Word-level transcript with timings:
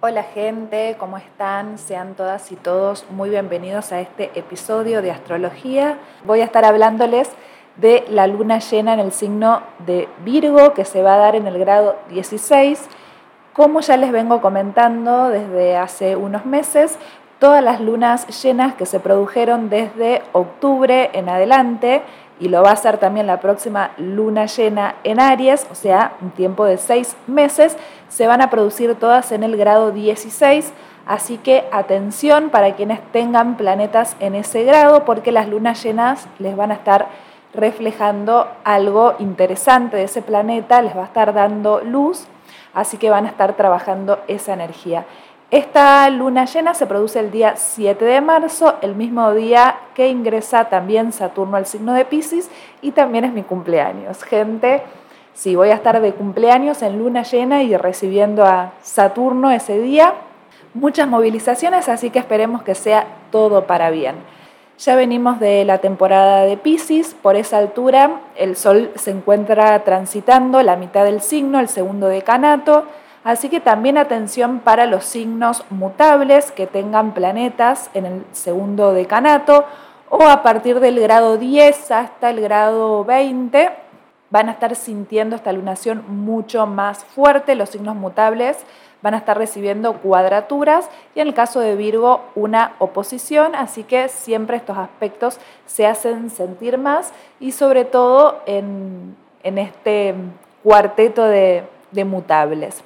Hola 0.00 0.22
gente, 0.22 0.94
¿cómo 0.96 1.18
están? 1.18 1.76
Sean 1.76 2.14
todas 2.14 2.52
y 2.52 2.54
todos 2.54 3.04
muy 3.10 3.30
bienvenidos 3.30 3.90
a 3.90 4.00
este 4.00 4.30
episodio 4.38 5.02
de 5.02 5.10
astrología. 5.10 5.98
Voy 6.24 6.40
a 6.40 6.44
estar 6.44 6.64
hablándoles 6.64 7.28
de 7.78 8.04
la 8.08 8.28
luna 8.28 8.60
llena 8.60 8.94
en 8.94 9.00
el 9.00 9.10
signo 9.10 9.60
de 9.84 10.08
Virgo 10.24 10.72
que 10.72 10.84
se 10.84 11.02
va 11.02 11.14
a 11.14 11.18
dar 11.18 11.34
en 11.34 11.48
el 11.48 11.58
grado 11.58 11.96
16. 12.10 12.88
Como 13.52 13.80
ya 13.80 13.96
les 13.96 14.12
vengo 14.12 14.40
comentando 14.40 15.30
desde 15.30 15.76
hace 15.76 16.14
unos 16.14 16.46
meses, 16.46 16.96
todas 17.40 17.64
las 17.64 17.80
lunas 17.80 18.40
llenas 18.40 18.74
que 18.74 18.86
se 18.86 19.00
produjeron 19.00 19.68
desde 19.68 20.22
octubre 20.32 21.10
en 21.12 21.28
adelante 21.28 22.02
y 22.40 22.48
lo 22.48 22.62
va 22.62 22.70
a 22.70 22.74
hacer 22.74 22.98
también 22.98 23.26
la 23.26 23.40
próxima 23.40 23.90
luna 23.96 24.46
llena 24.46 24.96
en 25.04 25.20
Aries, 25.20 25.66
o 25.70 25.74
sea, 25.74 26.12
un 26.20 26.30
tiempo 26.30 26.64
de 26.64 26.78
seis 26.78 27.16
meses, 27.26 27.76
se 28.08 28.26
van 28.26 28.40
a 28.40 28.50
producir 28.50 28.94
todas 28.94 29.32
en 29.32 29.42
el 29.42 29.56
grado 29.56 29.90
16, 29.90 30.72
así 31.06 31.38
que 31.38 31.64
atención 31.72 32.50
para 32.50 32.74
quienes 32.74 33.00
tengan 33.12 33.56
planetas 33.56 34.16
en 34.20 34.34
ese 34.34 34.64
grado, 34.64 35.04
porque 35.04 35.32
las 35.32 35.48
lunas 35.48 35.82
llenas 35.82 36.28
les 36.38 36.56
van 36.56 36.70
a 36.70 36.74
estar 36.74 37.08
reflejando 37.54 38.46
algo 38.64 39.14
interesante 39.18 39.96
de 39.96 40.04
ese 40.04 40.22
planeta, 40.22 40.82
les 40.82 40.96
va 40.96 41.02
a 41.02 41.06
estar 41.06 41.32
dando 41.32 41.80
luz, 41.80 42.26
así 42.74 42.98
que 42.98 43.10
van 43.10 43.26
a 43.26 43.30
estar 43.30 43.56
trabajando 43.56 44.20
esa 44.28 44.52
energía. 44.52 45.06
Esta 45.50 46.10
luna 46.10 46.44
llena 46.44 46.74
se 46.74 46.86
produce 46.86 47.20
el 47.20 47.30
día 47.30 47.56
7 47.56 48.04
de 48.04 48.20
marzo, 48.20 48.74
el 48.82 48.94
mismo 48.94 49.32
día 49.32 49.76
que 49.94 50.08
ingresa 50.08 50.66
también 50.66 51.10
Saturno 51.10 51.56
al 51.56 51.64
signo 51.64 51.94
de 51.94 52.04
Pisces 52.04 52.50
y 52.82 52.90
también 52.90 53.24
es 53.24 53.32
mi 53.32 53.42
cumpleaños. 53.42 54.22
Gente, 54.24 54.82
sí, 55.32 55.56
voy 55.56 55.70
a 55.70 55.74
estar 55.74 56.02
de 56.02 56.12
cumpleaños 56.12 56.82
en 56.82 56.98
luna 56.98 57.22
llena 57.22 57.62
y 57.62 57.74
recibiendo 57.78 58.44
a 58.44 58.72
Saturno 58.82 59.50
ese 59.50 59.78
día. 59.78 60.12
Muchas 60.74 61.08
movilizaciones, 61.08 61.88
así 61.88 62.10
que 62.10 62.18
esperemos 62.18 62.62
que 62.62 62.74
sea 62.74 63.06
todo 63.32 63.66
para 63.66 63.88
bien. 63.88 64.16
Ya 64.78 64.96
venimos 64.96 65.40
de 65.40 65.64
la 65.64 65.78
temporada 65.78 66.42
de 66.42 66.58
Pisces, 66.58 67.14
por 67.14 67.36
esa 67.36 67.56
altura 67.56 68.20
el 68.36 68.54
Sol 68.54 68.90
se 68.96 69.12
encuentra 69.12 69.82
transitando 69.82 70.62
la 70.62 70.76
mitad 70.76 71.06
del 71.06 71.22
signo, 71.22 71.58
el 71.58 71.68
segundo 71.68 72.06
decanato 72.06 72.84
Así 73.24 73.48
que 73.48 73.60
también 73.60 73.98
atención 73.98 74.60
para 74.60 74.86
los 74.86 75.04
signos 75.04 75.64
mutables 75.70 76.52
que 76.52 76.66
tengan 76.66 77.12
planetas 77.12 77.90
en 77.94 78.06
el 78.06 78.24
segundo 78.32 78.92
decanato 78.92 79.64
o 80.08 80.22
a 80.22 80.42
partir 80.42 80.80
del 80.80 81.00
grado 81.00 81.36
10 81.36 81.90
hasta 81.90 82.30
el 82.30 82.40
grado 82.40 83.04
20 83.04 83.70
van 84.30 84.48
a 84.48 84.52
estar 84.52 84.74
sintiendo 84.76 85.36
esta 85.36 85.52
lunación 85.52 86.04
mucho 86.08 86.66
más 86.66 87.04
fuerte. 87.04 87.54
Los 87.54 87.70
signos 87.70 87.96
mutables 87.96 88.58
van 89.02 89.14
a 89.14 89.18
estar 89.18 89.38
recibiendo 89.38 89.94
cuadraturas 89.94 90.88
y 91.14 91.20
en 91.20 91.28
el 91.28 91.34
caso 91.34 91.60
de 91.60 91.76
Virgo 91.76 92.22
una 92.34 92.74
oposición, 92.78 93.54
así 93.54 93.84
que 93.84 94.08
siempre 94.08 94.56
estos 94.56 94.76
aspectos 94.76 95.38
se 95.66 95.86
hacen 95.86 96.30
sentir 96.30 96.78
más 96.78 97.12
y 97.40 97.52
sobre 97.52 97.84
todo 97.84 98.42
en, 98.46 99.16
este 99.42 100.14
cuarteto 100.62 101.24
de 101.24 101.64
mutables. 102.04 102.82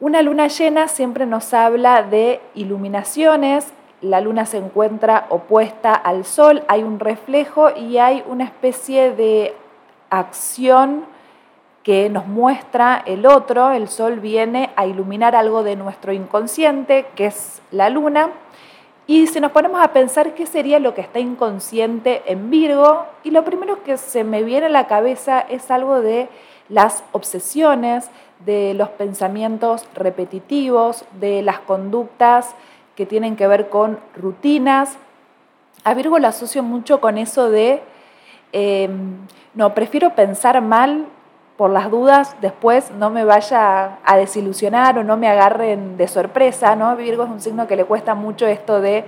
Una 0.00 0.22
luna 0.22 0.46
llena 0.46 0.86
siempre 0.86 1.26
nos 1.26 1.52
habla 1.52 2.04
de 2.04 2.40
iluminaciones, 2.54 3.66
la 4.00 4.20
luna 4.20 4.46
se 4.46 4.58
encuentra 4.58 5.26
opuesta 5.28 5.92
al 5.92 6.24
sol, 6.24 6.62
hay 6.68 6.84
un 6.84 7.00
reflejo 7.00 7.76
y 7.76 7.98
hay 7.98 8.22
una 8.28 8.44
especie 8.44 9.10
de 9.10 9.56
acción 10.08 11.04
que 11.82 12.08
nos 12.10 12.28
muestra 12.28 13.02
el 13.06 13.26
otro, 13.26 13.72
el 13.72 13.88
sol 13.88 14.20
viene 14.20 14.70
a 14.76 14.86
iluminar 14.86 15.34
algo 15.34 15.64
de 15.64 15.74
nuestro 15.74 16.12
inconsciente, 16.12 17.06
que 17.16 17.26
es 17.26 17.60
la 17.72 17.90
luna, 17.90 18.30
y 19.08 19.26
si 19.26 19.40
nos 19.40 19.50
ponemos 19.50 19.80
a 19.82 19.92
pensar 19.92 20.34
qué 20.34 20.46
sería 20.46 20.78
lo 20.78 20.94
que 20.94 21.00
está 21.00 21.18
inconsciente 21.18 22.22
en 22.26 22.50
Virgo, 22.50 23.04
y 23.24 23.32
lo 23.32 23.44
primero 23.44 23.82
que 23.82 23.96
se 23.96 24.22
me 24.22 24.44
viene 24.44 24.66
a 24.66 24.68
la 24.68 24.86
cabeza 24.86 25.40
es 25.40 25.72
algo 25.72 26.00
de 26.00 26.28
las 26.68 27.02
obsesiones, 27.12 28.10
de 28.44 28.74
los 28.74 28.88
pensamientos 28.90 29.86
repetitivos, 29.94 31.04
de 31.20 31.42
las 31.42 31.58
conductas 31.60 32.54
que 32.96 33.06
tienen 33.06 33.36
que 33.36 33.46
ver 33.46 33.68
con 33.68 33.98
rutinas. 34.16 34.98
A 35.84 35.94
Virgo 35.94 36.18
lo 36.18 36.28
asocio 36.28 36.62
mucho 36.62 37.00
con 37.00 37.18
eso 37.18 37.50
de, 37.50 37.82
em, 38.52 39.18
no, 39.54 39.74
prefiero 39.74 40.14
pensar 40.14 40.60
mal 40.60 41.06
por 41.56 41.70
las 41.70 41.90
dudas, 41.90 42.36
después 42.40 42.90
no 42.92 43.10
me 43.10 43.24
vaya 43.24 43.98
a 44.04 44.16
desilusionar 44.16 44.98
o 44.98 45.04
no 45.04 45.16
me 45.16 45.28
agarren 45.28 45.96
de 45.96 46.06
sorpresa, 46.06 46.76
¿no? 46.76 46.94
Virgo 46.96 47.24
es 47.24 47.30
un 47.30 47.40
signo 47.40 47.66
que 47.66 47.74
le 47.74 47.84
cuesta 47.84 48.14
mucho 48.14 48.46
esto 48.46 48.80
de 48.80 49.04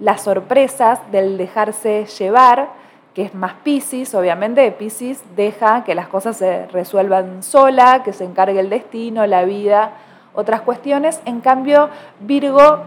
las 0.00 0.22
sorpresas, 0.22 0.98
del 1.12 1.38
dejarse 1.38 2.06
llevar 2.06 2.81
que 3.14 3.22
es 3.22 3.34
más 3.34 3.54
Pisces, 3.62 4.14
obviamente 4.14 4.70
Pisces 4.72 5.22
deja 5.36 5.84
que 5.84 5.94
las 5.94 6.08
cosas 6.08 6.36
se 6.36 6.66
resuelvan 6.68 7.42
sola, 7.42 8.02
que 8.02 8.12
se 8.12 8.24
encargue 8.24 8.60
el 8.60 8.70
destino, 8.70 9.26
la 9.26 9.44
vida, 9.44 9.92
otras 10.34 10.62
cuestiones. 10.62 11.20
En 11.26 11.40
cambio, 11.40 11.90
Virgo 12.20 12.84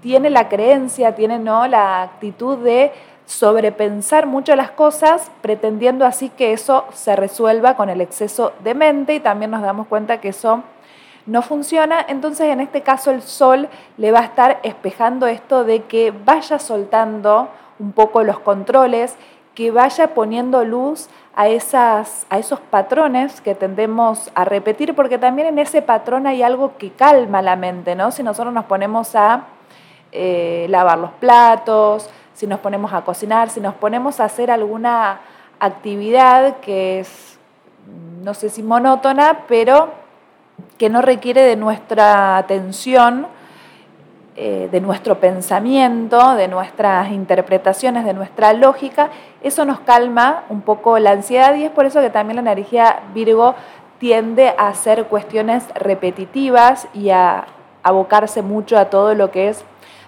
tiene 0.00 0.30
la 0.30 0.48
creencia, 0.48 1.14
tiene 1.14 1.38
¿no? 1.38 1.66
la 1.66 2.02
actitud 2.02 2.58
de 2.58 2.92
sobrepensar 3.26 4.26
mucho 4.26 4.54
las 4.54 4.70
cosas, 4.70 5.30
pretendiendo 5.40 6.04
así 6.04 6.28
que 6.28 6.52
eso 6.52 6.84
se 6.92 7.16
resuelva 7.16 7.74
con 7.74 7.88
el 7.88 8.00
exceso 8.00 8.52
de 8.62 8.74
mente 8.74 9.14
y 9.14 9.20
también 9.20 9.50
nos 9.50 9.62
damos 9.62 9.86
cuenta 9.86 10.20
que 10.20 10.28
eso 10.28 10.62
no 11.26 11.42
funciona. 11.42 12.04
Entonces, 12.06 12.48
en 12.48 12.60
este 12.60 12.82
caso, 12.82 13.10
el 13.10 13.22
Sol 13.22 13.68
le 13.96 14.12
va 14.12 14.20
a 14.20 14.24
estar 14.24 14.60
espejando 14.62 15.26
esto 15.26 15.64
de 15.64 15.84
que 15.84 16.12
vaya 16.12 16.58
soltando 16.58 17.48
un 17.78 17.92
poco 17.92 18.22
los 18.22 18.38
controles 18.38 19.16
que 19.54 19.70
vaya 19.70 20.14
poniendo 20.14 20.64
luz 20.64 21.08
a, 21.34 21.48
esas, 21.48 22.26
a 22.30 22.38
esos 22.38 22.60
patrones 22.60 23.40
que 23.40 23.54
tendemos 23.54 24.30
a 24.34 24.44
repetir, 24.44 24.94
porque 24.94 25.18
también 25.18 25.48
en 25.48 25.58
ese 25.58 25.82
patrón 25.82 26.26
hay 26.26 26.42
algo 26.42 26.76
que 26.76 26.90
calma 26.90 27.42
la 27.42 27.56
mente, 27.56 27.94
¿no? 27.94 28.10
Si 28.10 28.22
nosotros 28.22 28.52
nos 28.52 28.64
ponemos 28.64 29.14
a 29.14 29.44
eh, 30.12 30.66
lavar 30.70 30.98
los 30.98 31.10
platos, 31.12 32.08
si 32.34 32.46
nos 32.46 32.60
ponemos 32.60 32.92
a 32.92 33.02
cocinar, 33.02 33.50
si 33.50 33.60
nos 33.60 33.74
ponemos 33.74 34.20
a 34.20 34.24
hacer 34.24 34.50
alguna 34.50 35.20
actividad 35.60 36.58
que 36.58 37.00
es, 37.00 37.38
no 38.22 38.34
sé 38.34 38.50
si 38.50 38.62
monótona, 38.62 39.44
pero 39.48 39.90
que 40.78 40.88
no 40.88 41.00
requiere 41.02 41.42
de 41.42 41.56
nuestra 41.56 42.36
atención, 42.36 43.26
eh, 44.36 44.68
de 44.72 44.80
nuestro 44.80 45.20
pensamiento, 45.20 46.34
de 46.34 46.48
nuestras 46.48 47.12
interpretaciones, 47.12 48.04
de 48.04 48.14
nuestra 48.14 48.52
lógica, 48.52 49.10
eso 49.42 49.64
nos 49.64 49.78
calma 49.78 50.42
un 50.48 50.62
poco 50.62 50.98
la 50.98 51.12
ansiedad 51.12 51.54
y 51.54 51.62
es 51.62 51.70
por 51.70 51.86
eso 51.86 52.00
que 52.00 52.10
también 52.10 52.36
la 52.36 52.50
energía 52.50 53.04
Virgo 53.14 53.54
tiende 53.98 54.52
a 54.58 54.66
hacer 54.66 55.04
cuestiones 55.04 55.64
repetitivas 55.76 56.88
y 56.94 57.10
a 57.10 57.46
abocarse 57.84 58.42
mucho 58.42 58.76
a 58.76 58.86
todo 58.86 59.14
lo 59.14 59.30
que 59.30 59.50
es 59.50 59.64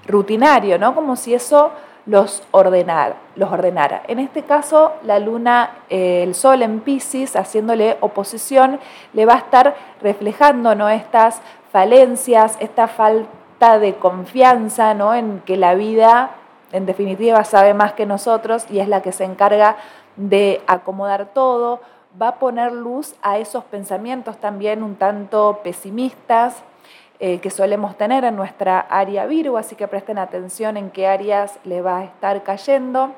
rutinario, 0.08 0.76
¿no? 0.76 0.96
Como 0.96 1.14
si 1.14 1.32
eso 1.32 1.70
los 2.04 2.42
ordenara. 2.50 3.14
Los 3.36 3.52
ordenara. 3.52 4.02
En 4.08 4.18
este 4.18 4.42
caso, 4.42 4.94
la 5.04 5.20
luna, 5.20 5.70
eh, 5.88 6.24
el 6.24 6.34
sol 6.34 6.62
en 6.62 6.80
Pisces, 6.80 7.36
haciéndole 7.36 7.96
oposición, 8.00 8.80
le 9.12 9.24
va 9.24 9.34
a 9.34 9.38
estar 9.38 9.76
reflejando 10.02 10.74
¿no? 10.74 10.88
estas 10.88 11.40
falencias, 11.70 12.56
esta 12.58 12.88
falta 12.88 13.28
de 13.58 13.96
confianza 13.96 14.94
¿no? 14.94 15.14
en 15.14 15.40
que 15.40 15.56
la 15.56 15.74
vida, 15.74 16.30
en 16.72 16.86
definitiva, 16.86 17.42
sabe 17.44 17.74
más 17.74 17.94
que 17.94 18.06
nosotros 18.06 18.66
y 18.70 18.80
es 18.80 18.88
la 18.88 19.02
que 19.02 19.12
se 19.12 19.24
encarga 19.24 19.76
de 20.16 20.62
acomodar 20.66 21.26
todo, 21.32 21.80
va 22.20 22.28
a 22.28 22.34
poner 22.36 22.72
luz 22.72 23.14
a 23.22 23.38
esos 23.38 23.64
pensamientos 23.64 24.38
también 24.38 24.82
un 24.82 24.96
tanto 24.96 25.60
pesimistas 25.62 26.62
eh, 27.18 27.38
que 27.40 27.50
solemos 27.50 27.96
tener 27.96 28.24
en 28.24 28.36
nuestra 28.36 28.78
área 28.78 29.26
Virgo, 29.26 29.56
así 29.56 29.74
que 29.74 29.88
presten 29.88 30.18
atención 30.18 30.76
en 30.76 30.90
qué 30.90 31.06
áreas 31.06 31.58
le 31.64 31.80
va 31.80 31.98
a 31.98 32.04
estar 32.04 32.42
cayendo. 32.42 33.12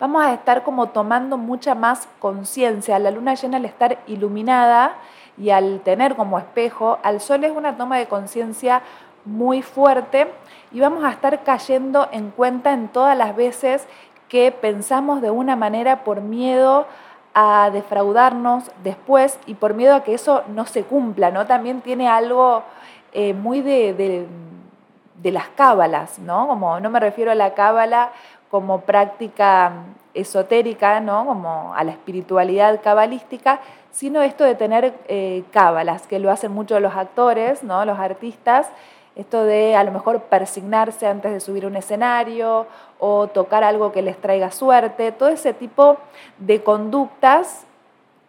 Vamos 0.00 0.24
a 0.24 0.34
estar 0.34 0.64
como 0.64 0.88
tomando 0.88 1.38
mucha 1.38 1.76
más 1.76 2.08
conciencia. 2.18 2.98
La 2.98 3.12
luna 3.12 3.34
llena 3.34 3.58
al 3.58 3.64
estar 3.64 3.98
iluminada 4.08 4.96
y 5.38 5.50
al 5.50 5.80
tener 5.80 6.16
como 6.16 6.38
espejo, 6.38 6.98
al 7.04 7.20
sol 7.20 7.44
es 7.44 7.52
una 7.52 7.76
toma 7.76 7.98
de 7.98 8.06
conciencia 8.06 8.82
muy 9.24 9.62
fuerte 9.62 10.28
y 10.72 10.80
vamos 10.80 11.04
a 11.04 11.10
estar 11.10 11.42
cayendo 11.44 12.08
en 12.12 12.30
cuenta 12.30 12.72
en 12.72 12.88
todas 12.88 13.16
las 13.16 13.36
veces 13.36 13.86
que 14.28 14.50
pensamos 14.52 15.20
de 15.20 15.30
una 15.30 15.56
manera 15.56 16.04
por 16.04 16.20
miedo 16.20 16.86
a 17.34 17.70
defraudarnos 17.72 18.64
después 18.82 19.38
y 19.46 19.54
por 19.54 19.74
miedo 19.74 19.94
a 19.94 20.02
que 20.02 20.14
eso 20.14 20.42
no 20.48 20.66
se 20.66 20.84
cumpla, 20.84 21.30
¿no? 21.30 21.46
También 21.46 21.80
tiene 21.80 22.08
algo 22.08 22.62
eh, 23.12 23.34
muy 23.34 23.60
de, 23.60 23.94
de, 23.94 25.30
las 25.30 25.48
cábalas, 25.50 26.18
¿no? 26.18 26.48
Como 26.48 26.80
no 26.80 26.90
me 26.90 27.00
refiero 27.00 27.30
a 27.30 27.34
la 27.34 27.54
cábala 27.54 28.12
como 28.50 28.82
práctica 28.82 29.72
esotérica, 30.14 31.00
¿no? 31.00 31.24
Como 31.24 31.72
a 31.74 31.84
la 31.84 31.92
espiritualidad 31.92 32.80
cabalística, 32.82 33.60
sino 33.92 34.22
esto 34.22 34.44
de 34.44 34.54
tener 34.54 34.94
eh, 35.08 35.44
cábalas, 35.52 36.06
que 36.06 36.18
lo 36.18 36.30
hacen 36.30 36.52
mucho 36.52 36.80
los 36.80 36.96
actores, 36.96 37.62
¿no? 37.62 37.84
los 37.84 37.98
artistas, 37.98 38.68
esto 39.14 39.44
de 39.44 39.76
a 39.76 39.84
lo 39.84 39.92
mejor 39.92 40.22
persignarse 40.22 41.06
antes 41.06 41.32
de 41.32 41.40
subir 41.40 41.66
un 41.66 41.76
escenario 41.76 42.66
o 42.98 43.26
tocar 43.28 43.62
algo 43.64 43.92
que 43.92 44.02
les 44.02 44.16
traiga 44.16 44.50
suerte, 44.50 45.12
todo 45.12 45.28
ese 45.28 45.52
tipo 45.52 45.98
de 46.38 46.62
conductas 46.62 47.66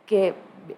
que 0.05 0.33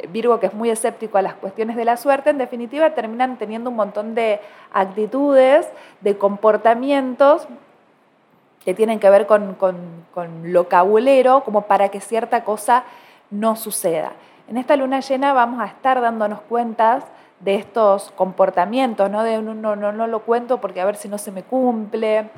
Virgo, 0.09 0.39
que 0.39 0.47
es 0.47 0.53
muy 0.53 0.69
escéptico 0.69 1.17
a 1.17 1.21
las 1.21 1.35
cuestiones 1.35 1.75
de 1.75 1.85
la 1.85 1.97
suerte, 1.97 2.31
en 2.31 2.37
definitiva 2.37 2.95
terminan 2.95 3.37
teniendo 3.37 3.69
un 3.69 3.75
montón 3.75 4.15
de 4.15 4.39
actitudes, 4.73 5.67
de 6.01 6.17
comportamientos 6.17 7.47
que 8.63 8.73
tienen 8.73 8.99
que 8.99 9.09
ver 9.11 9.27
con, 9.27 9.55
lo 10.43 10.67
cabulero, 10.67 11.43
como 11.43 11.61
para 11.63 11.89
que 11.89 12.01
cierta 12.01 12.43
cosa 12.43 12.83
no 13.29 13.55
suceda. 13.55 14.13
En 14.47 14.57
esta 14.57 14.75
luna 14.75 15.01
llena 15.01 15.33
vamos 15.33 15.61
a 15.61 15.65
estar 15.65 16.01
dándonos 16.01 16.41
cuenta 16.41 17.01
de 17.39 17.55
estos 17.55 18.11
comportamientos, 18.11 19.09
¿no? 19.09 19.23
De 19.23 19.41
no, 19.41 19.53
no, 19.53 19.75
no, 19.75 20.07
lo 20.07 20.19
cuento 20.21 20.59
porque 20.59 20.81
a 20.81 20.85
ver 20.85 20.95
si 20.95 21.07
no 21.07 21.17
se 21.17 21.31
me 21.31 21.43
cumple. 21.43 22.29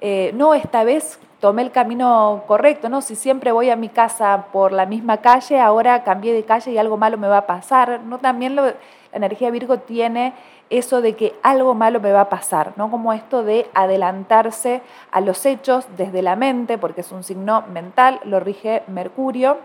Eh, 0.00 0.32
no, 0.34 0.54
esta 0.54 0.82
vez 0.82 1.18
tomé 1.40 1.62
el 1.62 1.70
camino 1.70 2.44
correcto, 2.46 2.88
¿no? 2.88 3.00
Si 3.02 3.16
siempre 3.16 3.52
voy 3.52 3.70
a 3.70 3.76
mi 3.76 3.88
casa 3.88 4.46
por 4.52 4.72
la 4.72 4.86
misma 4.86 5.18
calle, 5.18 5.60
ahora 5.60 6.04
cambié 6.04 6.32
de 6.32 6.44
calle 6.44 6.72
y 6.72 6.78
algo 6.78 6.96
malo 6.96 7.18
me 7.18 7.28
va 7.28 7.38
a 7.38 7.46
pasar, 7.46 8.00
¿no? 8.00 8.18
También 8.18 8.56
la 8.56 8.74
energía 9.12 9.50
Virgo 9.50 9.78
tiene 9.78 10.34
eso 10.70 11.00
de 11.02 11.16
que 11.16 11.34
algo 11.42 11.74
malo 11.74 12.00
me 12.00 12.12
va 12.12 12.22
a 12.22 12.28
pasar, 12.28 12.72
¿no? 12.76 12.90
Como 12.90 13.12
esto 13.12 13.42
de 13.42 13.68
adelantarse 13.74 14.82
a 15.10 15.20
los 15.20 15.44
hechos 15.44 15.86
desde 15.96 16.22
la 16.22 16.36
mente, 16.36 16.78
porque 16.78 17.00
es 17.00 17.10
un 17.10 17.24
signo 17.24 17.62
mental, 17.72 18.20
lo 18.24 18.38
rige 18.40 18.82
Mercurio. 18.86 19.58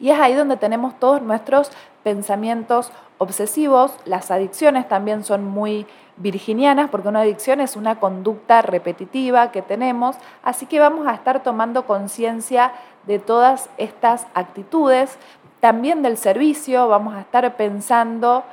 Y 0.00 0.10
es 0.10 0.18
ahí 0.18 0.34
donde 0.34 0.56
tenemos 0.56 0.98
todos 0.98 1.22
nuestros 1.22 1.70
pensamientos 2.02 2.90
obsesivos. 3.18 3.92
Las 4.06 4.30
adicciones 4.30 4.88
también 4.88 5.24
son 5.24 5.44
muy 5.44 5.86
virginianas, 6.16 6.90
porque 6.90 7.08
una 7.08 7.20
adicción 7.20 7.60
es 7.60 7.76
una 7.76 8.00
conducta 8.00 8.62
repetitiva 8.62 9.52
que 9.52 9.62
tenemos, 9.62 10.16
así 10.42 10.66
que 10.66 10.80
vamos 10.80 11.06
a 11.06 11.14
estar 11.14 11.42
tomando 11.42 11.86
conciencia 11.86 12.72
de 13.06 13.18
todas 13.18 13.70
estas 13.78 14.26
actitudes, 14.34 15.18
también 15.60 16.02
del 16.02 16.16
servicio, 16.16 16.88
vamos 16.88 17.14
a 17.14 17.20
estar 17.20 17.56
pensando 17.56 18.44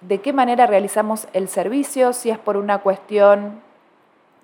de 0.00 0.20
qué 0.20 0.32
manera 0.32 0.66
realizamos 0.66 1.28
el 1.32 1.48
servicio, 1.48 2.12
si 2.12 2.30
es 2.30 2.38
por 2.38 2.56
una 2.56 2.78
cuestión 2.78 3.60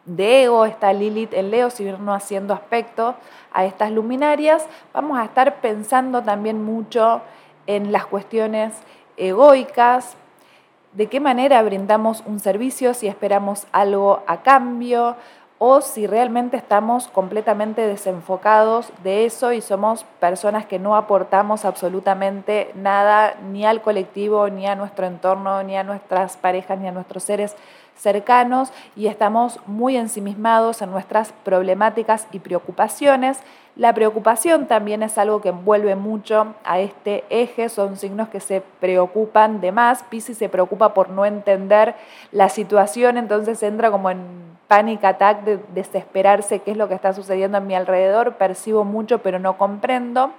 de 0.06 0.44
ego, 0.44 0.64
está 0.64 0.92
Lilith 0.92 1.34
en 1.34 1.50
Leo, 1.50 1.70
si 1.70 1.84
no 1.84 2.14
haciendo 2.14 2.54
aspecto 2.54 3.16
a 3.52 3.64
estas 3.64 3.90
luminarias, 3.90 4.66
vamos 4.94 5.18
a 5.18 5.24
estar 5.24 5.56
pensando 5.56 6.22
también 6.22 6.64
mucho 6.64 7.20
en 7.66 7.92
las 7.92 8.06
cuestiones 8.06 8.72
egoicas, 9.16 10.16
de 10.92 11.08
qué 11.08 11.20
manera 11.20 11.62
brindamos 11.62 12.22
un 12.24 12.40
servicio, 12.40 12.94
si 12.94 13.06
esperamos 13.06 13.66
algo 13.72 14.22
a 14.26 14.38
cambio 14.42 15.16
o 15.58 15.80
si 15.80 16.06
realmente 16.06 16.56
estamos 16.56 17.08
completamente 17.08 17.86
desenfocados 17.86 18.92
de 19.02 19.24
eso 19.24 19.52
y 19.52 19.62
somos 19.62 20.04
personas 20.20 20.66
que 20.66 20.78
no 20.78 20.96
aportamos 20.96 21.64
absolutamente 21.64 22.70
nada 22.74 23.34
ni 23.50 23.64
al 23.64 23.80
colectivo, 23.80 24.48
ni 24.48 24.66
a 24.66 24.74
nuestro 24.74 25.06
entorno, 25.06 25.62
ni 25.62 25.76
a 25.76 25.82
nuestras 25.82 26.36
parejas, 26.36 26.78
ni 26.78 26.88
a 26.88 26.92
nuestros 26.92 27.22
seres 27.22 27.56
cercanos 27.96 28.72
y 28.94 29.06
estamos 29.06 29.60
muy 29.66 29.96
ensimismados 29.96 30.82
en 30.82 30.90
nuestras 30.90 31.32
problemáticas 31.44 32.26
y 32.32 32.38
preocupaciones. 32.38 33.40
La 33.74 33.92
preocupación 33.92 34.66
también 34.66 35.02
es 35.02 35.18
algo 35.18 35.42
que 35.42 35.50
envuelve 35.50 35.96
mucho 35.96 36.54
a 36.64 36.78
este 36.78 37.24
eje, 37.28 37.68
son 37.68 37.96
signos 37.96 38.28
que 38.28 38.40
se 38.40 38.62
preocupan 38.80 39.60
de 39.60 39.72
más. 39.72 40.02
Pisces 40.04 40.38
se 40.38 40.48
preocupa 40.48 40.94
por 40.94 41.10
no 41.10 41.26
entender 41.26 41.94
la 42.32 42.48
situación, 42.48 43.18
entonces 43.18 43.62
entra 43.62 43.90
como 43.90 44.10
en 44.10 44.56
panic 44.68 45.04
attack 45.04 45.44
de 45.44 45.58
desesperarse 45.74 46.60
qué 46.60 46.72
es 46.72 46.76
lo 46.76 46.88
que 46.88 46.94
está 46.94 47.12
sucediendo 47.12 47.58
a 47.58 47.60
mi 47.60 47.74
alrededor, 47.74 48.34
percibo 48.36 48.84
mucho 48.84 49.18
pero 49.18 49.38
no 49.38 49.58
comprendo. 49.58 50.32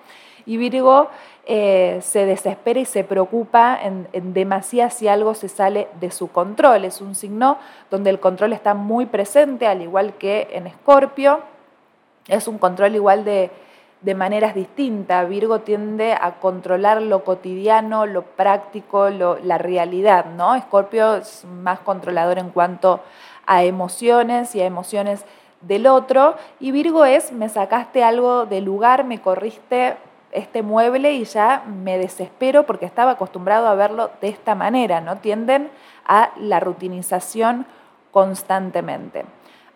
Y 0.47 0.55
Virgo 0.55 1.09
eh, 1.45 1.99
se 2.01 2.25
desespera 2.25 2.79
y 2.79 2.85
se 2.85 3.03
preocupa 3.03 3.77
en, 3.81 4.33
demasía 4.33 4.89
si 4.89 5.09
algo 5.09 5.35
se 5.35 5.49
sale 5.49 5.89
de 5.99 6.09
su 6.09 6.29
control. 6.31 6.85
Es 6.85 7.01
un 7.01 7.15
signo 7.15 7.57
donde 7.91 8.09
el 8.09 8.21
control 8.21 8.53
está 8.53 8.73
muy 8.73 9.05
presente, 9.05 9.67
al 9.67 9.81
igual 9.81 10.13
que 10.13 10.47
en 10.53 10.65
Escorpio. 10.65 11.41
Es 12.29 12.47
un 12.47 12.57
control 12.57 12.95
igual 12.95 13.25
de, 13.25 13.51
de 14.01 14.15
maneras 14.15 14.55
distintas. 14.55 15.27
Virgo 15.27 15.59
tiende 15.59 16.13
a 16.13 16.35
controlar 16.39 17.01
lo 17.01 17.25
cotidiano, 17.25 18.05
lo 18.05 18.21
práctico, 18.21 19.09
la 19.09 19.57
realidad, 19.57 20.27
¿no? 20.37 20.55
Escorpio 20.55 21.15
es 21.15 21.43
más 21.43 21.79
controlador 21.79 22.39
en 22.39 22.51
cuanto 22.51 23.01
a 23.45 23.65
emociones 23.65 24.55
y 24.55 24.61
a 24.61 24.65
emociones 24.65 25.25
del 25.59 25.87
otro. 25.87 26.35
Y 26.61 26.71
Virgo 26.71 27.03
es, 27.03 27.33
me 27.33 27.49
sacaste 27.49 28.01
algo 28.01 28.45
del 28.45 28.63
lugar, 28.63 29.03
me 29.03 29.19
corriste 29.19 29.97
este 30.31 30.61
mueble 30.61 31.13
y 31.13 31.23
ya 31.23 31.63
me 31.65 31.97
desespero 31.97 32.65
porque 32.65 32.85
estaba 32.85 33.11
acostumbrado 33.11 33.67
a 33.67 33.75
verlo 33.75 34.11
de 34.21 34.29
esta 34.29 34.55
manera, 34.55 35.01
¿no? 35.01 35.17
Tienden 35.17 35.69
a 36.05 36.31
la 36.37 36.59
rutinización 36.59 37.65
constantemente. 38.11 39.25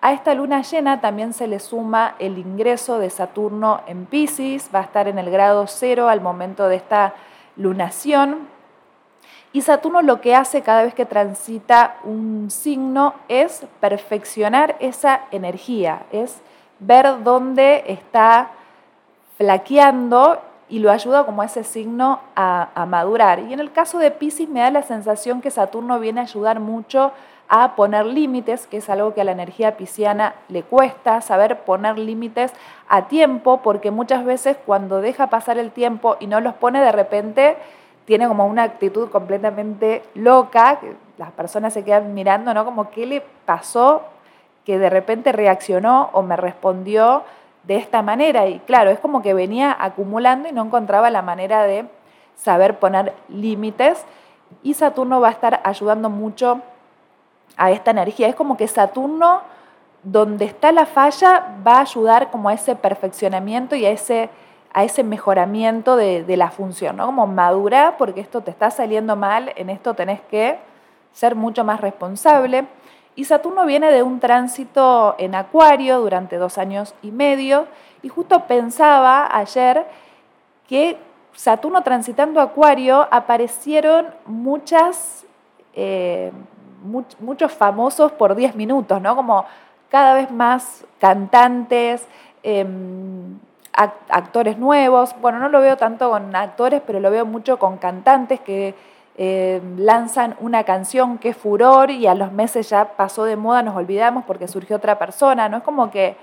A 0.02 0.14
esta 0.14 0.34
luna 0.34 0.64
llena 0.64 1.00
también 1.00 1.32
se 1.32 1.48
le 1.48 1.60
suma 1.60 2.16
el 2.18 2.40
ingreso 2.40 2.98
de 2.98 3.12
Saturno 3.12 3.82
en 3.86 4.08
Pisces, 4.08 4.72
va 4.74 4.80
a 4.80 4.84
estar 4.84 5.08
en 5.08 5.20
el 5.20 5.30
grado 5.30 5.68
cero 5.68 6.10
al 6.10 6.22
momento 6.22 6.68
de 6.68 6.78
esta 6.78 7.14
lunación. 7.56 8.48
Y 9.54 9.62
Saturno 9.62 10.02
lo 10.02 10.20
que 10.20 10.36
hace 10.36 10.64
cada 10.64 10.84
vez 10.84 10.96
que 10.96 11.06
transita 11.06 11.98
un 12.04 12.50
signo 12.50 13.14
es 13.28 13.66
perfeccionar 13.80 14.76
esa 14.80 15.22
energía, 15.30 16.04
es 16.12 16.42
ver 16.80 17.24
dónde 17.24 17.84
está 17.86 18.50
flaqueando 19.42 20.38
y 20.70 20.78
lo 20.78 20.92
ayuda 20.92 21.26
como 21.26 21.42
ese 21.42 21.64
signo 21.64 22.20
a, 22.36 22.86
madurar. 22.88 23.40
Y 23.40 23.54
en 23.54 23.60
el 23.60 23.72
caso 23.72 23.98
de 23.98 24.12
Pisces 24.12 24.48
me 24.48 24.60
da 24.60 24.70
la 24.70 24.84
sensación 24.84 25.42
que 25.42 25.50
Saturno 25.50 26.00
viene 26.00 26.20
a 26.20 26.24
ayudar 26.26 26.60
mucho 26.60 27.12
a 27.50 27.76
poner 27.76 28.06
límites, 28.06 28.68
que 28.68 28.78
es 28.78 28.90
algo 28.90 29.16
que 29.16 29.22
a 29.22 29.24
la 29.24 29.32
energía 29.32 29.78
pisciana 29.78 30.36
le 30.48 30.62
cuesta, 30.62 31.22
saber 31.22 31.62
poner 31.62 31.98
límites 31.98 32.54
a 32.88 33.08
tiempo, 33.08 33.62
porque 33.64 33.90
muchas 33.90 34.24
veces 34.24 34.58
cuando 34.64 35.02
deja 35.02 35.32
pasar 35.32 35.58
el 35.58 35.72
tiempo 35.72 36.18
y 36.20 36.28
no 36.28 36.40
los 36.40 36.54
pone 36.54 36.80
de 36.80 36.92
repente, 36.92 37.58
tiene 38.06 38.28
como 38.28 38.46
una 38.46 38.62
actitud 38.62 39.10
completamente 39.10 40.04
loca, 40.14 40.80
que 40.80 40.94
las 41.18 41.32
personas 41.32 41.74
se 41.74 41.84
quedan 41.84 42.14
mirando, 42.14 42.54
¿no? 42.54 42.64
Como 42.64 42.92
qué 42.92 43.08
le 43.08 43.24
pasó 43.46 44.04
que 44.66 44.78
de 44.78 44.92
repente 44.92 45.32
reaccionó 45.32 46.12
o 46.14 46.22
me 46.22 46.36
respondió 46.36 47.24
de 47.64 47.76
esta 47.78 48.02
manera. 48.02 48.48
Y 48.48 48.60
claro, 48.60 48.90
es 48.90 49.00
como 49.00 49.22
que 49.22 49.34
venía 49.34 49.76
acumulando 49.80 50.50
y 50.50 50.52
no 50.52 50.64
encontraba 50.64 51.10
la 51.10 51.22
manera 51.22 51.64
de 51.64 51.86
saber 52.36 52.80
poner 52.80 53.14
límites. 53.30 54.06
Y 54.64 54.74
Saturno 54.74 55.22
va 55.22 55.30
a 55.30 55.32
estar 55.32 55.62
ayudando 55.64 56.10
mucho 56.10 56.62
a 57.58 57.72
esta 57.72 57.92
energía. 57.92 58.28
Es 58.28 58.36
como 58.36 58.58
que 58.58 58.68
Saturno, 58.68 59.42
donde 60.04 60.46
está 60.46 60.72
la 60.72 60.86
falla, 60.86 61.58
va 61.66 61.78
a 61.78 61.82
ayudar 61.82 62.32
como 62.32 62.50
a 62.50 62.54
ese 62.54 62.76
perfeccionamiento 62.76 63.76
y 63.76 63.86
a 63.86 63.92
ese, 63.92 64.30
a 64.74 64.84
ese 64.84 65.04
mejoramiento 65.04 65.96
de, 65.96 66.26
la 66.36 66.50
función, 66.50 66.98
¿no? 66.98 67.06
Como 67.06 67.28
madura, 67.28 67.96
porque 67.98 68.22
esto 68.22 68.42
te 68.42 68.52
está 68.52 68.72
saliendo 68.72 69.16
mal, 69.16 69.54
en 69.56 69.70
esto 69.70 69.94
tenés 69.94 70.22
que 70.22 70.58
ser 71.14 71.36
mucho 71.36 71.64
más 71.64 71.82
responsable. 71.82 72.66
Y 73.16 73.26
Saturno 73.26 73.66
viene 73.66 73.92
de 73.92 74.04
un 74.04 74.20
tránsito 74.20 75.16
en 75.18 75.36
Acuario 75.36 76.00
durante 76.00 76.38
dos 76.38 76.58
años 76.58 76.96
y 77.02 77.12
medio. 77.12 77.68
Y 78.02 78.10
justo 78.10 78.48
pensaba 78.48 79.36
ayer 79.36 79.86
que 80.68 80.98
Saturno 81.34 81.84
transitando 81.84 82.40
Acuario 82.40 83.08
aparecieron 83.12 84.08
muchas, 84.26 85.26
eh, 85.74 86.32
muchos 87.20 87.52
famosos 87.52 88.12
por 88.14 88.36
10 88.36 88.56
minutos, 88.56 89.02
¿no? 89.02 89.16
Como 89.16 89.46
cada 89.90 90.14
vez 90.14 90.32
más 90.32 90.86
cantantes, 91.00 92.08
em, 92.44 93.40
actores 93.74 94.58
nuevos. 94.58 95.16
Bueno, 95.22 95.40
no 95.40 95.50
lo 95.50 95.62
veo 95.62 95.78
tanto 95.78 96.10
con 96.10 96.36
actores, 96.36 96.82
pero 96.86 97.00
lo 97.00 97.12
veo 97.12 97.26
mucho 97.26 97.60
con 97.60 97.78
cantantes 97.78 98.40
que 98.40 98.74
eh, 99.18 99.62
lanzan 99.78 100.36
una 100.40 100.64
canción 100.64 101.18
que 101.18 101.30
es 101.30 101.38
furor 101.38 101.92
y 101.92 102.08
a 102.08 102.16
los 102.16 102.32
meses 102.32 102.70
ya 102.70 102.96
pasó 102.96 103.26
de 103.26 103.36
moda, 103.36 103.62
nos 103.62 103.76
olvidamos 103.76 104.24
porque 104.26 104.48
surgió 104.48 104.78
otra 104.78 104.98
persona, 104.98 105.50
¿no? 105.50 105.58
Es 105.58 105.64
como 105.64 105.92
que 105.92 106.16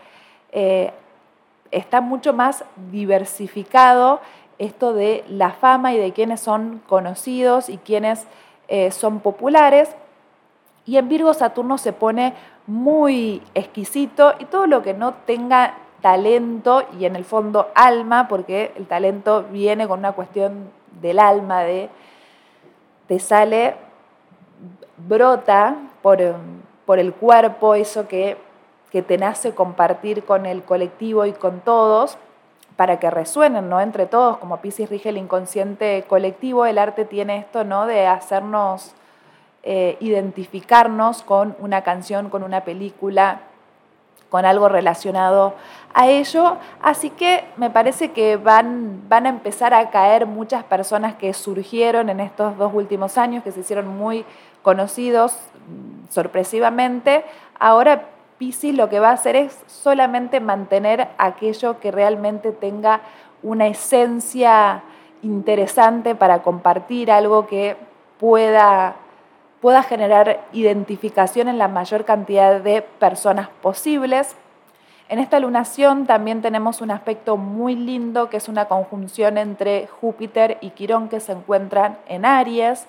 eh, 0.52 0.92
está 1.70 2.00
mucho 2.00 2.32
más 2.32 2.64
diversificado 2.90 4.20
esto 4.58 4.92
de 4.94 5.24
la 5.28 5.50
fama 5.50 5.92
y 5.92 5.98
de 5.98 6.12
quienes 6.12 6.40
son 6.40 6.82
conocidos 6.86 7.68
y 7.68 7.78
quienes 7.78 8.26
eh, 8.68 8.90
son 8.90 9.20
populares. 9.20 9.94
Y 10.84 10.96
en 10.96 11.08
Virgo 11.08 11.34
Saturno 11.34 11.78
se 11.78 11.92
pone 11.92 12.34
muy 12.66 13.42
exquisito 13.54 14.34
y 14.38 14.46
todo 14.46 14.66
lo 14.66 14.82
que 14.82 14.94
no 14.94 15.14
tenga 15.26 15.74
talento 16.00 16.84
y 16.98 17.04
en 17.04 17.16
el 17.16 17.24
fondo 17.24 17.68
alma, 17.74 18.28
porque 18.28 18.72
el 18.76 18.86
talento 18.86 19.44
viene 19.44 19.86
con 19.86 19.98
una 19.98 20.12
cuestión 20.12 20.70
del 21.00 21.18
alma, 21.18 21.62
de 21.62 21.90
te 23.08 23.18
sale, 23.18 23.74
brota 24.96 25.76
por, 26.02 26.18
por 26.86 26.98
el 26.98 27.12
cuerpo, 27.12 27.74
eso 27.74 28.06
que, 28.06 28.36
que 28.92 29.02
te 29.02 29.18
nace 29.18 29.54
compartir 29.54 30.24
con 30.24 30.46
el 30.46 30.62
colectivo 30.62 31.26
y 31.26 31.32
con 31.32 31.60
todos, 31.60 32.18
para 32.76 33.00
que 33.00 33.10
resuenen, 33.10 33.68
¿no? 33.68 33.80
Entre 33.80 34.06
todos, 34.06 34.36
como 34.36 34.58
Pisces 34.58 34.88
rige 34.88 35.08
el 35.08 35.16
inconsciente 35.16 36.04
colectivo, 36.06 36.64
el 36.64 36.78
arte 36.78 37.04
tiene 37.04 37.38
esto, 37.38 37.64
¿no? 37.64 37.86
De 37.86 38.06
hacernos 38.06 38.94
eh, 39.64 39.96
identificarnos 39.98 41.24
con 41.24 41.56
una 41.58 41.82
canción, 41.82 42.30
con 42.30 42.44
una 42.44 42.62
película, 42.62 43.40
con 44.30 44.44
algo 44.44 44.68
relacionado 44.68 45.54
a 45.94 46.06
ello. 46.08 46.56
Así 46.82 47.10
que 47.10 47.44
me 47.56 47.70
parece 47.70 48.12
que 48.12 48.36
van, 48.36 49.08
van 49.08 49.26
a 49.26 49.30
empezar 49.30 49.74
a 49.74 49.90
caer 49.90 50.26
muchas 50.26 50.64
personas 50.64 51.14
que 51.14 51.32
surgieron 51.34 52.08
en 52.10 52.20
estos 52.20 52.56
dos 52.56 52.72
últimos 52.74 53.18
años, 53.18 53.42
que 53.42 53.52
se 53.52 53.60
hicieron 53.60 53.88
muy 53.88 54.24
conocidos 54.62 55.32
mm, 55.32 56.12
sorpresivamente. 56.12 57.24
Ahora 57.58 58.08
Pisces 58.38 58.74
lo 58.74 58.88
que 58.88 59.00
va 59.00 59.10
a 59.10 59.14
hacer 59.14 59.34
es 59.34 59.58
solamente 59.66 60.38
mantener 60.40 61.08
aquello 61.18 61.80
que 61.80 61.90
realmente 61.90 62.52
tenga 62.52 63.00
una 63.42 63.66
esencia 63.66 64.82
interesante 65.22 66.14
para 66.14 66.42
compartir, 66.42 67.10
algo 67.10 67.46
que 67.46 67.76
pueda, 68.18 68.96
pueda 69.60 69.82
generar 69.82 70.44
identificación 70.52 71.48
en 71.48 71.58
la 71.58 71.68
mayor 71.68 72.04
cantidad 72.04 72.60
de 72.60 72.82
personas 72.82 73.48
posibles. 73.60 74.36
En 75.08 75.18
esta 75.18 75.40
lunación 75.40 76.06
también 76.06 76.42
tenemos 76.42 76.80
un 76.80 76.90
aspecto 76.90 77.36
muy 77.36 77.74
lindo 77.74 78.28
que 78.28 78.36
es 78.36 78.48
una 78.48 78.66
conjunción 78.66 79.38
entre 79.38 79.86
Júpiter 79.86 80.58
y 80.60 80.70
Quirón 80.70 81.08
que 81.08 81.20
se 81.20 81.32
encuentran 81.32 81.96
en 82.06 82.24
Aries. 82.24 82.86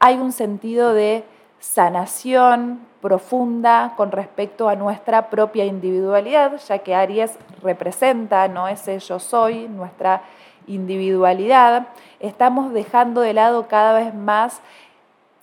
Hay 0.00 0.16
un 0.16 0.32
sentido 0.32 0.92
de 0.94 1.24
sanación 1.60 2.80
profunda 3.00 3.94
con 3.96 4.10
respecto 4.10 4.68
a 4.68 4.74
nuestra 4.74 5.30
propia 5.30 5.64
individualidad, 5.64 6.60
ya 6.66 6.78
que 6.78 6.94
Aries 6.94 7.38
representa, 7.62 8.48
no 8.48 8.68
ese 8.68 8.98
yo 8.98 9.18
soy, 9.20 9.68
nuestra 9.68 10.22
individualidad. 10.66 11.88
Estamos 12.20 12.72
dejando 12.72 13.20
de 13.20 13.32
lado 13.32 13.68
cada 13.68 13.92
vez 13.92 14.14
más 14.14 14.60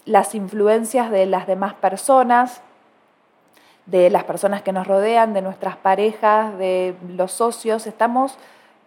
las 0.05 0.35
influencias 0.35 1.09
de 1.11 1.25
las 1.25 1.47
demás 1.47 1.73
personas, 1.73 2.61
de 3.85 4.09
las 4.09 4.23
personas 4.23 4.61
que 4.61 4.71
nos 4.71 4.87
rodean, 4.87 5.33
de 5.33 5.41
nuestras 5.41 5.77
parejas, 5.77 6.57
de 6.57 6.95
los 7.09 7.31
socios. 7.31 7.87
Estamos 7.87 8.37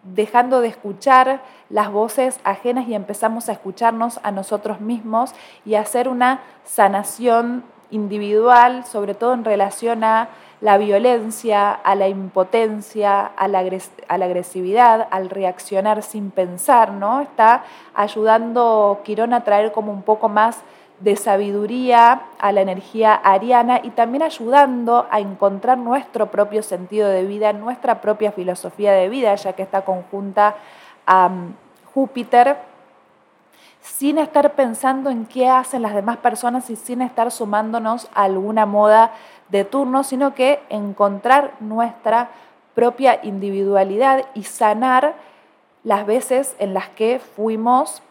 dejando 0.03 0.61
de 0.61 0.69
escuchar 0.69 1.41
las 1.69 1.91
voces 1.91 2.39
ajenas 2.43 2.87
y 2.87 2.95
empezamos 2.95 3.49
a 3.49 3.51
escucharnos 3.51 4.19
a 4.23 4.31
nosotros 4.31 4.81
mismos 4.81 5.33
y 5.65 5.75
a 5.75 5.81
hacer 5.81 6.07
una 6.07 6.41
sanación 6.63 7.63
individual, 7.91 8.85
sobre 8.85 9.13
todo 9.13 9.33
en 9.33 9.43
relación 9.43 10.03
a 10.03 10.29
la 10.61 10.77
violencia, 10.77 11.71
a 11.71 11.95
la 11.95 12.07
impotencia, 12.07 13.25
a 13.25 13.47
la, 13.47 13.59
agresividad, 13.59 15.07
al 15.09 15.29
reaccionar 15.29 16.03
sin 16.03 16.31
pensar, 16.31 16.91
¿no? 16.91 17.21
Está 17.21 17.63
ayudando 17.93 18.99
Quirón 19.03 19.33
a 19.33 19.43
traer 19.43 19.71
como 19.71 19.91
un 19.91 20.01
poco 20.01 20.27
más 20.27 20.61
de 20.99 21.15
sabiduría 21.15 22.23
a 22.39 22.51
la 22.51 22.61
energía 22.61 23.13
ariana 23.13 23.79
y 23.83 23.91
también 23.91 24.23
ayudando 24.23 25.07
a 25.09 25.19
encontrar 25.19 25.77
nuestro 25.77 26.29
propio 26.29 26.61
sentido 26.61 27.07
de 27.07 27.23
vida, 27.23 27.53
nuestra 27.53 28.01
propia 28.01 28.31
filosofía 28.31 28.91
de 28.91 29.07
vida, 29.07 29.33
ya 29.35 29.53
que 29.53 29.63
está 29.63 29.83
conjunta 29.83 30.55
a 31.05 31.29
mm, 31.29 31.53
Júpiter, 31.93 32.57
sin 33.81 34.17
estar 34.17 34.53
pensando 34.53 35.09
en 35.09 35.25
qué 35.25 35.49
hacen 35.49 35.81
las 35.81 35.95
demás 35.95 36.17
personas 36.17 36.69
y 36.69 36.75
sin 36.75 37.01
estar 37.01 37.31
sumándonos 37.31 38.09
a 38.13 38.23
alguna 38.23 38.65
moda 38.65 39.13
de 39.47 39.63
turno, 39.63 40.03
sino 40.03 40.35
que 40.35 40.59
encontrar 40.69 41.53
nuestra 41.59 42.29
propia 42.75 43.19
individualidad 43.23 44.25
y 44.35 44.43
sanar 44.43 45.15
las 45.83 46.05
veces 46.05 46.55
en 46.59 46.73
las 46.73 46.89
que 46.89 47.19
fuimos 47.19 48.03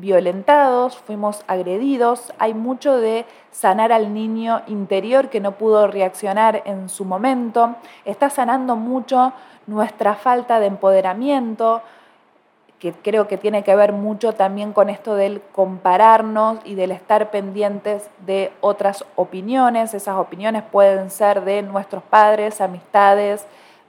violentados, 0.00 0.96
fuimos 0.96 1.42
agredidos, 1.46 2.32
hay 2.38 2.54
mucho 2.54 2.96
de 2.96 3.24
sanar 3.50 3.92
al 3.92 4.12
niño 4.12 4.62
interior 4.66 5.28
que 5.30 5.40
no 5.40 5.52
pudo 5.52 5.86
reaccionar 5.86 6.62
en 6.66 6.88
su 6.88 7.04
momento, 7.04 7.76
está 8.04 8.30
sanando 8.30 8.76
mucho 8.76 9.32
nuestra 9.66 10.14
falta 10.14 10.60
de 10.60 10.66
empoderamiento, 10.66 11.82
que 12.78 12.92
creo 12.92 13.26
que 13.26 13.38
tiene 13.38 13.64
que 13.64 13.74
ver 13.74 13.92
mucho 13.92 14.34
también 14.34 14.72
con 14.72 14.90
esto 14.90 15.14
del 15.14 15.40
compararnos 15.52 16.58
y 16.64 16.74
del 16.74 16.92
estar 16.92 17.30
pendientes 17.30 18.10
de 18.26 18.52
otras 18.60 19.04
opiniones. 19.16 19.94
Esas 19.94 20.16
opiniones 20.16 20.62
pueden 20.62 21.10
ser 21.10 21.42
de 21.44 21.62
nuestros 21.62 22.02
padres, 22.02 22.60
amistades, 22.60 23.46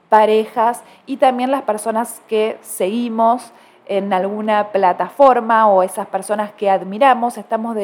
parejas 0.08 0.82
y 1.04 1.18
también 1.18 1.50
las 1.50 1.62
personas 1.62 2.22
que 2.28 2.56
seguimos 2.62 3.52
en 3.88 4.12
alguna 4.12 4.68
plataforma 4.68 5.66
o 5.66 5.82
esas 5.82 6.06
personas 6.06 6.52
que 6.52 6.70
admiramos, 6.70 7.38
estamos 7.38 7.76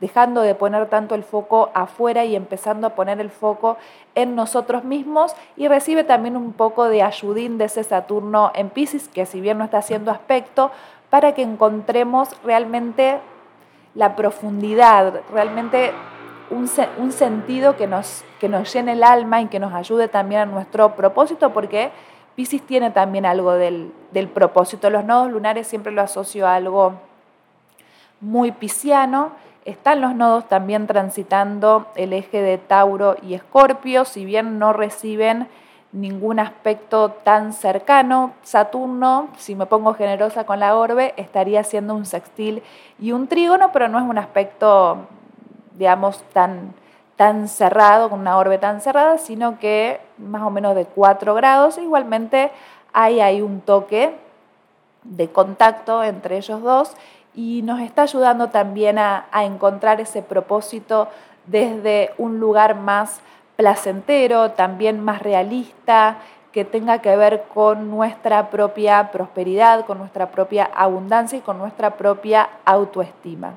dejando 0.00 0.40
de 0.42 0.54
poner 0.54 0.86
tanto 0.88 1.16
el 1.16 1.24
foco 1.24 1.70
afuera 1.74 2.24
y 2.24 2.36
empezando 2.36 2.86
a 2.86 2.90
poner 2.90 3.20
el 3.20 3.30
foco 3.30 3.76
en 4.14 4.36
nosotros 4.36 4.84
mismos 4.84 5.34
y 5.56 5.66
recibe 5.66 6.04
también 6.04 6.36
un 6.36 6.52
poco 6.52 6.88
de 6.88 7.02
ayudín 7.02 7.58
de 7.58 7.64
ese 7.64 7.82
Saturno 7.82 8.52
en 8.54 8.70
Pisces, 8.70 9.08
que 9.08 9.26
si 9.26 9.40
bien 9.40 9.58
no 9.58 9.64
está 9.64 9.78
haciendo 9.78 10.12
aspecto, 10.12 10.70
para 11.10 11.32
que 11.32 11.42
encontremos 11.42 12.30
realmente 12.44 13.18
la 13.94 14.14
profundidad, 14.14 15.22
realmente 15.32 15.92
un, 16.50 16.70
un 16.98 17.12
sentido 17.12 17.76
que 17.76 17.86
nos, 17.86 18.24
que 18.38 18.48
nos 18.48 18.72
llene 18.72 18.92
el 18.92 19.02
alma 19.02 19.40
y 19.40 19.46
que 19.46 19.58
nos 19.58 19.74
ayude 19.74 20.06
también 20.06 20.42
a 20.42 20.46
nuestro 20.46 20.94
propósito, 20.94 21.50
porque 21.52 21.90
Pisces 22.38 22.64
tiene 22.64 22.92
también 22.92 23.26
algo 23.26 23.54
del, 23.54 23.90
propósito. 24.32 24.90
Los 24.90 25.04
nodos 25.04 25.28
lunares 25.28 25.66
siempre 25.66 25.90
lo 25.90 26.02
asocio 26.02 26.46
a 26.46 26.54
algo 26.54 26.92
muy 28.20 28.52
pisciano. 28.52 29.32
Están 29.64 30.00
los 30.00 30.14
nodos 30.14 30.48
también 30.48 30.86
transitando 30.86 31.88
el 31.96 32.12
eje 32.12 32.40
de 32.40 32.56
Tauro 32.56 33.16
y 33.24 33.34
Escorpio, 33.34 34.04
si 34.04 34.24
bien 34.24 34.60
no 34.60 34.72
reciben 34.72 35.48
ningún 35.90 36.38
aspecto 36.38 37.10
tan 37.10 37.52
cercano. 37.52 38.34
Saturno, 38.44 39.30
si 39.36 39.56
me 39.56 39.66
pongo 39.66 39.94
generosa 39.94 40.46
con 40.46 40.60
la 40.60 40.76
orbe, 40.76 41.14
estaría 41.16 41.58
haciendo 41.58 41.92
un 41.96 42.06
sextil 42.06 42.62
y 43.00 43.10
un 43.10 43.26
trígono, 43.26 43.72
pero 43.72 43.88
no 43.88 43.98
es 43.98 44.04
un 44.04 44.16
aspecto, 44.16 45.08
digamos, 45.76 46.22
tan, 46.32 46.72
tan 47.18 47.48
cerrado, 47.48 48.08
con 48.08 48.20
una 48.20 48.38
orbe 48.38 48.58
tan 48.58 48.80
cerrada, 48.80 49.18
sino 49.18 49.58
que 49.58 50.00
más 50.18 50.42
o 50.42 50.50
menos 50.50 50.76
de 50.76 50.86
4 50.86 51.34
grados. 51.34 51.76
Igualmente 51.76 52.52
hay, 52.92 53.20
hay 53.20 53.42
un 53.42 53.60
toque 53.60 54.14
de 55.02 55.28
contacto 55.28 56.04
entre 56.04 56.36
ellos 56.36 56.62
dos 56.62 56.94
y 57.34 57.62
nos 57.62 57.80
está 57.80 58.02
ayudando 58.02 58.50
también 58.50 59.00
a, 59.00 59.26
a 59.32 59.44
encontrar 59.44 60.00
ese 60.00 60.22
propósito 60.22 61.08
desde 61.46 62.12
un 62.18 62.38
lugar 62.38 62.76
más 62.76 63.20
placentero, 63.56 64.52
también 64.52 65.04
más 65.04 65.20
realista, 65.20 66.18
que 66.52 66.64
tenga 66.64 66.98
que 66.98 67.16
ver 67.16 67.46
con 67.52 67.90
nuestra 67.90 68.48
propia 68.48 69.10
prosperidad, 69.10 69.86
con 69.86 69.98
nuestra 69.98 70.30
propia 70.30 70.70
abundancia 70.72 71.38
y 71.38 71.42
con 71.42 71.58
nuestra 71.58 71.96
propia 71.96 72.48
autoestima. 72.64 73.54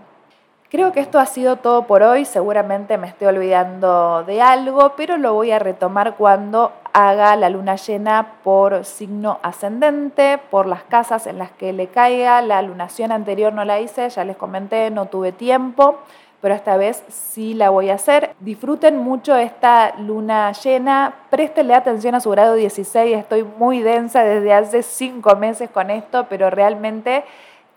Creo 0.72 0.94
que 0.94 1.02
esto 1.02 1.20
ha 1.20 1.26
sido 1.26 1.58
todo 1.58 1.84
por 1.84 2.02
hoy, 2.02 2.24
seguramente 2.24 2.98
me 2.98 3.08
estoy 3.08 3.28
olvidando 3.28 4.24
de 4.24 4.42
algo, 4.42 4.94
pero 4.96 5.18
lo 5.18 5.34
voy 5.34 5.52
a 5.52 5.60
retomar 5.60 6.16
cuando 6.16 6.72
haga 6.94 7.36
la 7.36 7.50
luna 7.50 7.76
llena 7.76 8.36
por 8.42 8.86
signo 8.86 9.40
ascendente, 9.44 10.40
por 10.50 10.68
las 10.68 10.84
casas 10.84 11.28
en 11.28 11.40
las 11.40 11.52
que 11.52 11.74
le 11.74 11.88
caiga. 11.88 12.42
La 12.42 12.62
lunación 12.62 13.12
anterior 13.12 13.52
no 13.52 13.66
la 13.66 13.82
hice, 13.82 14.10
ya 14.10 14.24
les 14.24 14.38
comenté, 14.38 14.90
no 14.92 15.08
tuve 15.08 15.34
tiempo, 15.34 15.98
pero 16.40 16.56
esta 16.56 16.78
vez 16.78 17.04
sí 17.10 17.54
la 17.54 17.70
voy 17.70 17.90
a 17.90 17.96
hacer. 17.96 18.34
Disfruten 18.40 18.98
mucho 18.98 19.36
esta 19.36 19.96
luna 19.98 20.54
llena, 20.54 21.16
préstenle 21.30 21.76
atención 21.76 22.16
a 22.16 22.22
su 22.22 22.30
grado 22.30 22.54
16, 22.54 23.18
estoy 23.18 23.44
muy 23.44 23.82
densa 23.82 24.24
desde 24.24 24.54
hace 24.54 24.84
cinco 24.84 25.36
meses 25.36 25.70
con 25.70 25.90
esto, 25.90 26.28
pero 26.30 26.50
realmente 26.50 27.26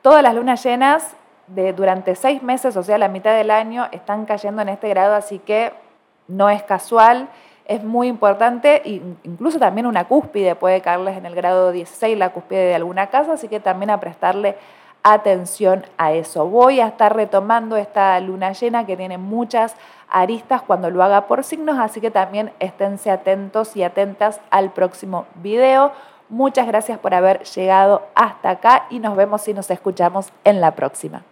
todas 0.01 0.23
las 0.23 0.37
lunas 0.37 0.63
llenas 0.63 1.17
de 1.47 1.73
durante 1.73 2.15
seis 2.15 2.43
meses, 2.43 2.77
o 2.77 2.83
sea, 2.83 2.99
la 2.99 3.09
mitad 3.09 3.35
del 3.35 3.51
año, 3.51 3.87
están 3.93 4.25
cayendo 4.25 4.63
en 4.63 4.69
este 4.69 4.89
grado, 4.89 5.15
así 5.15 5.39
que 5.39 5.73
no 6.29 6.49
es 6.51 6.63
casual, 6.63 7.29
es 7.67 7.83
muy 7.83 8.09
importante, 8.09 8.83
incluso 9.23 9.59
también 9.59 9.87
una 9.87 10.07
cúspide 10.07 10.55
puede 10.55 10.81
caerles 10.81 11.17
en 11.17 11.27
el 11.27 11.35
grado 11.35 11.73
16, 11.73 12.19
la 12.19 12.31
cúspide 12.31 12.67
de 12.67 12.75
alguna 12.75 13.07
casa, 13.09 13.35
así 13.35 13.49
que 13.49 13.61
también 13.61 13.91
a 13.91 14.01
prestarle 14.01 14.57
atención 15.03 15.85
a 15.99 16.13
eso. 16.13 16.47
Voy 16.47 16.81
a 16.81 16.89
estar 16.89 17.15
retomando 17.15 17.77
esta 17.77 18.19
luna 18.21 18.53
llena 18.53 18.87
que 18.87 18.97
tiene 18.97 19.19
muchas 19.19 19.77
aristas 20.09 20.63
cuando 20.63 20.91
lo 20.91 21.03
haga 21.03 21.27
por 21.27 21.45
signos, 21.45 21.79
así 21.79 22.01
que 22.01 22.11
también 22.11 22.53
esténse 22.59 23.11
atentos 23.11 23.77
y 23.77 23.83
atentas 23.83 24.41
al 24.51 24.73
próximo 24.73 25.27
video. 25.37 25.93
Muchas 26.31 26.67
gracias 26.67 26.99
por 26.99 27.15
haber 27.15 27.45
llegado 27.45 28.03
hasta 28.15 28.51
acá 28.51 28.87
y 28.91 28.99
nos 28.99 29.15
vemos 29.15 29.47
y 29.47 29.55
nos 29.55 29.71
escuchamos 29.71 30.33
en 30.45 30.61
la 30.61 30.71
próxima. 30.73 31.23